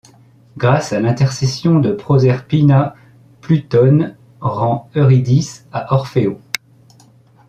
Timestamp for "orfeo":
5.93-6.41